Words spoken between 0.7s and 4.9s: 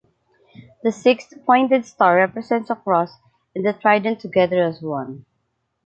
The six-pointed star represents a cross and the trident together as